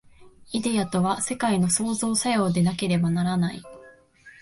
[0.51, 3.61] イデヤとは世界の創造作用でなければならない。